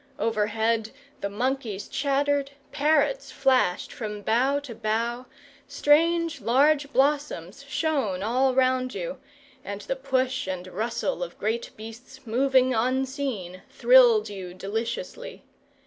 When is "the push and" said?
9.81-10.65